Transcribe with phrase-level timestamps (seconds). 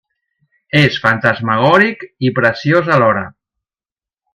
[0.79, 3.27] És fantasmagòric i preciós alhora.